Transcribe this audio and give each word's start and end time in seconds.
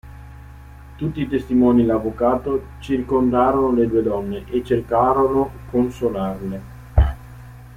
Tutti 0.95 1.21
i 1.21 1.27
testimoni 1.29 1.83
e 1.83 1.85
l'avvocato 1.85 2.69
circondarono 2.79 3.71
le 3.71 3.85
due 3.85 4.01
donne 4.01 4.45
e 4.49 4.63
cercarono 4.63 5.51
consolarle. 5.69 6.61